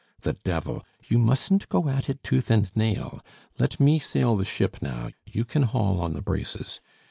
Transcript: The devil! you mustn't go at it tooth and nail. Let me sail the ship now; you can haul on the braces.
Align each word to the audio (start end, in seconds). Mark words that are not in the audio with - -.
The 0.21 0.33
devil! 0.33 0.83
you 1.05 1.19
mustn't 1.19 1.69
go 1.69 1.87
at 1.87 2.09
it 2.09 2.23
tooth 2.23 2.49
and 2.49 2.75
nail. 2.75 3.21
Let 3.59 3.79
me 3.79 3.99
sail 3.99 4.35
the 4.35 4.45
ship 4.45 4.77
now; 4.81 5.11
you 5.27 5.45
can 5.45 5.61
haul 5.61 5.99
on 6.01 6.13
the 6.15 6.23
braces. 6.23 6.81